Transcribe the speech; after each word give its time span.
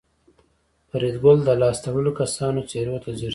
فریدګل 0.89 1.37
د 1.47 1.49
لاس 1.61 1.77
تړلو 1.83 2.11
کسانو 2.19 2.61
څېرو 2.69 2.95
ته 3.03 3.09
ځیر 3.19 3.29
شو 3.29 3.29